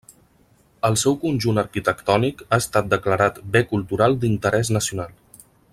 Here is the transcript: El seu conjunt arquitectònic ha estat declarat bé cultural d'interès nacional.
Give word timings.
El 0.87 0.95
seu 1.01 1.17
conjunt 1.25 1.61
arquitectònic 1.63 2.41
ha 2.49 2.59
estat 2.65 2.89
declarat 2.95 3.41
bé 3.57 3.65
cultural 3.75 4.19
d'interès 4.25 4.73
nacional. 4.79 5.15